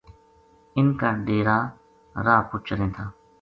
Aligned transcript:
اِن 0.75 0.85
کا 0.99 1.09
ڈیرا 1.25 1.57
راہ 2.25 2.41
پو 2.49 2.55
چلیں 2.67 2.91
تھا 2.95 3.05